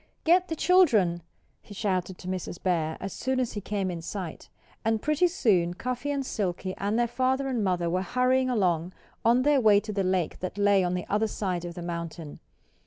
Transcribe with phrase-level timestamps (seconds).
[0.23, 1.21] "Get the children!"
[1.61, 2.59] he shouted to Mrs.
[2.63, 4.49] Bear, as soon as he came in sight.
[4.83, 8.93] And pretty soon Cuffy and Silkie and their father and mother were hurrying along
[9.23, 12.39] on their way to the lake that lay on the other side of the mountain.